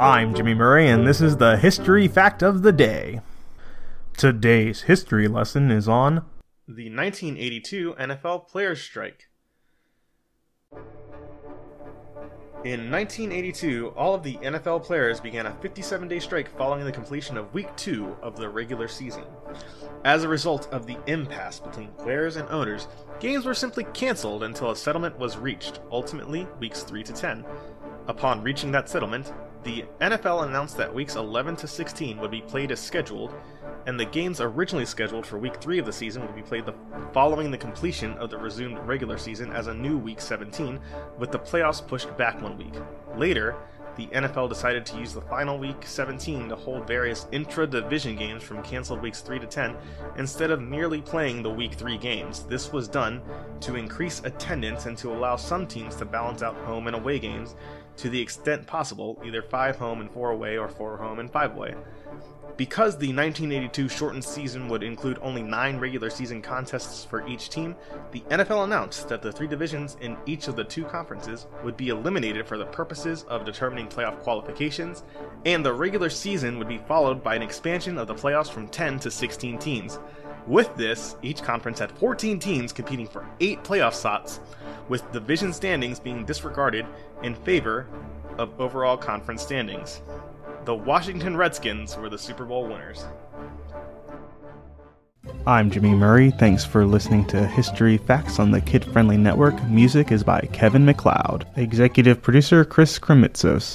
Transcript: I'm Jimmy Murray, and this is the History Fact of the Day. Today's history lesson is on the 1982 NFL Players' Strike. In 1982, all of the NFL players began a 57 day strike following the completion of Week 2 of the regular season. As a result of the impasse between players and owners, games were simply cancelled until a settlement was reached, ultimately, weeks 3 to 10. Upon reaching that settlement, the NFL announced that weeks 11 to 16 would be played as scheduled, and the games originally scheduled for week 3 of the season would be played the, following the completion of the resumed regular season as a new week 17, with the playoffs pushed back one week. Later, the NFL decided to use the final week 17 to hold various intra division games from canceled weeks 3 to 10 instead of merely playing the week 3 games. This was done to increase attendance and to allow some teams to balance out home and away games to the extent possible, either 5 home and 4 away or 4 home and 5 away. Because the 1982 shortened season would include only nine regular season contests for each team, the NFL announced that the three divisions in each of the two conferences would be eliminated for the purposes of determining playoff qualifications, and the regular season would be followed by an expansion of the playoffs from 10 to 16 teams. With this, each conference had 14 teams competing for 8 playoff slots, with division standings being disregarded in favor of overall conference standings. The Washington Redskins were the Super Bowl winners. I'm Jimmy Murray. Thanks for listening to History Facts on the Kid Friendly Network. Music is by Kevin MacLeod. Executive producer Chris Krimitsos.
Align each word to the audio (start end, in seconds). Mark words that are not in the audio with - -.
I'm 0.00 0.34
Jimmy 0.34 0.54
Murray, 0.54 0.88
and 0.88 1.06
this 1.06 1.20
is 1.20 1.36
the 1.36 1.56
History 1.56 2.08
Fact 2.08 2.42
of 2.42 2.62
the 2.62 2.72
Day. 2.72 3.20
Today's 4.16 4.82
history 4.82 5.28
lesson 5.28 5.70
is 5.70 5.88
on 5.88 6.24
the 6.66 6.90
1982 6.90 7.94
NFL 7.94 8.48
Players' 8.48 8.82
Strike. 8.82 9.28
In 12.64 12.90
1982, 12.90 13.92
all 13.96 14.14
of 14.14 14.24
the 14.24 14.34
NFL 14.38 14.82
players 14.82 15.20
began 15.20 15.46
a 15.46 15.54
57 15.56 16.08
day 16.08 16.18
strike 16.18 16.48
following 16.56 16.84
the 16.84 16.90
completion 16.90 17.36
of 17.36 17.54
Week 17.54 17.68
2 17.76 18.16
of 18.20 18.36
the 18.36 18.48
regular 18.48 18.88
season. 18.88 19.24
As 20.04 20.24
a 20.24 20.28
result 20.28 20.66
of 20.72 20.86
the 20.86 20.98
impasse 21.06 21.60
between 21.60 21.92
players 21.92 22.34
and 22.34 22.48
owners, 22.48 22.88
games 23.20 23.44
were 23.44 23.54
simply 23.54 23.84
cancelled 23.92 24.42
until 24.42 24.70
a 24.70 24.76
settlement 24.76 25.18
was 25.20 25.36
reached, 25.36 25.80
ultimately, 25.92 26.48
weeks 26.58 26.82
3 26.82 27.04
to 27.04 27.12
10. 27.12 27.44
Upon 28.08 28.42
reaching 28.42 28.72
that 28.72 28.88
settlement, 28.88 29.32
the 29.64 29.84
NFL 30.00 30.44
announced 30.44 30.76
that 30.76 30.94
weeks 30.94 31.16
11 31.16 31.56
to 31.56 31.66
16 31.66 32.18
would 32.18 32.30
be 32.30 32.42
played 32.42 32.70
as 32.70 32.80
scheduled, 32.80 33.34
and 33.86 33.98
the 33.98 34.04
games 34.04 34.40
originally 34.40 34.84
scheduled 34.84 35.26
for 35.26 35.38
week 35.38 35.56
3 35.56 35.78
of 35.78 35.86
the 35.86 35.92
season 35.92 36.22
would 36.22 36.34
be 36.34 36.42
played 36.42 36.66
the, 36.66 36.74
following 37.12 37.50
the 37.50 37.58
completion 37.58 38.12
of 38.18 38.30
the 38.30 38.36
resumed 38.36 38.78
regular 38.80 39.16
season 39.16 39.50
as 39.52 39.66
a 39.66 39.74
new 39.74 39.96
week 39.96 40.20
17, 40.20 40.78
with 41.18 41.32
the 41.32 41.38
playoffs 41.38 41.86
pushed 41.86 42.14
back 42.18 42.40
one 42.42 42.58
week. 42.58 42.74
Later, 43.16 43.56
the 43.96 44.06
NFL 44.08 44.48
decided 44.48 44.84
to 44.86 44.98
use 44.98 45.12
the 45.14 45.20
final 45.20 45.56
week 45.56 45.86
17 45.86 46.48
to 46.48 46.56
hold 46.56 46.86
various 46.86 47.26
intra 47.32 47.66
division 47.66 48.16
games 48.16 48.42
from 48.42 48.62
canceled 48.62 49.00
weeks 49.00 49.20
3 49.20 49.38
to 49.38 49.46
10 49.46 49.76
instead 50.18 50.50
of 50.50 50.60
merely 50.60 51.00
playing 51.00 51.42
the 51.42 51.50
week 51.50 51.74
3 51.74 51.96
games. 51.98 52.42
This 52.42 52.72
was 52.72 52.88
done 52.88 53.22
to 53.60 53.76
increase 53.76 54.20
attendance 54.24 54.86
and 54.86 54.98
to 54.98 55.12
allow 55.12 55.36
some 55.36 55.66
teams 55.66 55.94
to 55.96 56.04
balance 56.04 56.42
out 56.42 56.56
home 56.56 56.88
and 56.88 56.96
away 56.96 57.18
games 57.18 57.54
to 57.96 58.08
the 58.08 58.20
extent 58.20 58.66
possible, 58.66 59.20
either 59.24 59.42
5 59.42 59.76
home 59.76 60.00
and 60.00 60.10
4 60.10 60.30
away 60.30 60.56
or 60.58 60.68
4 60.68 60.96
home 60.96 61.18
and 61.18 61.30
5 61.30 61.56
away. 61.56 61.74
Because 62.56 62.96
the 62.96 63.12
1982 63.12 63.88
shortened 63.88 64.24
season 64.24 64.68
would 64.68 64.84
include 64.84 65.18
only 65.20 65.42
nine 65.42 65.78
regular 65.78 66.08
season 66.08 66.40
contests 66.40 67.04
for 67.04 67.26
each 67.26 67.50
team, 67.50 67.74
the 68.12 68.20
NFL 68.30 68.62
announced 68.62 69.08
that 69.08 69.22
the 69.22 69.32
three 69.32 69.48
divisions 69.48 69.96
in 70.00 70.16
each 70.24 70.46
of 70.46 70.54
the 70.54 70.62
two 70.62 70.84
conferences 70.84 71.48
would 71.64 71.76
be 71.76 71.88
eliminated 71.88 72.46
for 72.46 72.56
the 72.56 72.66
purposes 72.66 73.24
of 73.24 73.44
determining 73.44 73.88
playoff 73.88 74.20
qualifications, 74.20 75.02
and 75.44 75.66
the 75.66 75.72
regular 75.72 76.08
season 76.08 76.56
would 76.58 76.68
be 76.68 76.78
followed 76.78 77.24
by 77.24 77.34
an 77.34 77.42
expansion 77.42 77.98
of 77.98 78.06
the 78.06 78.14
playoffs 78.14 78.50
from 78.50 78.68
10 78.68 79.00
to 79.00 79.10
16 79.10 79.58
teams. 79.58 79.98
With 80.46 80.76
this, 80.76 81.16
each 81.22 81.42
conference 81.42 81.80
had 81.80 81.90
14 81.90 82.38
teams 82.38 82.72
competing 82.72 83.08
for 83.08 83.26
8 83.40 83.64
playoff 83.64 83.94
slots, 83.94 84.38
with 84.88 85.10
division 85.12 85.52
standings 85.52 85.98
being 86.00 86.24
disregarded 86.24 86.86
in 87.22 87.34
favor 87.34 87.86
of 88.38 88.60
overall 88.60 88.96
conference 88.96 89.42
standings. 89.42 90.00
The 90.64 90.74
Washington 90.74 91.36
Redskins 91.36 91.96
were 91.96 92.08
the 92.08 92.18
Super 92.18 92.44
Bowl 92.44 92.66
winners. 92.66 93.06
I'm 95.46 95.70
Jimmy 95.70 95.90
Murray. 95.90 96.30
Thanks 96.30 96.64
for 96.64 96.86
listening 96.86 97.26
to 97.26 97.46
History 97.46 97.98
Facts 97.98 98.38
on 98.38 98.50
the 98.50 98.60
Kid 98.60 98.84
Friendly 98.84 99.16
Network. 99.16 99.62
Music 99.64 100.10
is 100.10 100.22
by 100.22 100.40
Kevin 100.52 100.84
MacLeod. 100.84 101.46
Executive 101.56 102.22
producer 102.22 102.64
Chris 102.64 102.98
Krimitsos. 102.98 103.72